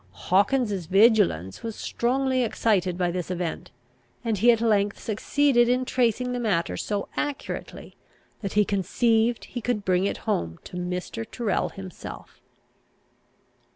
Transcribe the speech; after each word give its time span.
Hawkins's 0.31 0.87
vigilance 0.87 1.61
was 1.61 1.75
strongly 1.75 2.43
excited 2.43 2.97
by 2.97 3.11
this 3.11 3.29
event, 3.29 3.69
and 4.25 4.35
he 4.35 4.51
at 4.51 4.59
length 4.59 4.99
succeeded 4.99 5.69
in 5.69 5.85
tracing 5.85 6.31
the 6.31 6.39
matter 6.39 6.75
so 6.75 7.07
accurately, 7.15 7.95
that 8.41 8.53
he 8.53 8.65
conceived 8.65 9.45
he 9.45 9.61
could 9.61 9.85
bring 9.85 10.05
it 10.05 10.17
home 10.25 10.57
to 10.63 10.75
Mr. 10.75 11.23
Tyrrel 11.23 11.69
himself. 11.69 12.41